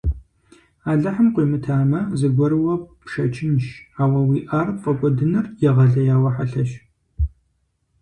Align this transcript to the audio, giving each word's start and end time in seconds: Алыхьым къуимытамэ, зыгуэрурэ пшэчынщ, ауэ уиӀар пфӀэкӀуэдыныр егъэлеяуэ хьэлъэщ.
Алыхьым 0.89 1.27
къуимытамэ, 1.33 1.99
зыгуэрурэ 2.19 2.75
пшэчынщ, 3.05 3.65
ауэ 4.01 4.19
уиӀар 4.29 4.67
пфӀэкӀуэдыныр 4.79 5.45
егъэлеяуэ 5.69 6.29
хьэлъэщ. 6.35 6.71